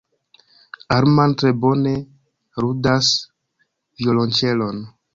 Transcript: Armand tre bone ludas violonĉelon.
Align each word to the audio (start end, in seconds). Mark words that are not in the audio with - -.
Armand 0.95 1.37
tre 1.43 1.51
bone 1.67 1.93
ludas 2.65 3.13
violonĉelon. 4.01 4.87